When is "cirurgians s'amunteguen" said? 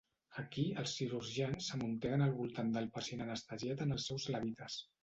0.99-2.27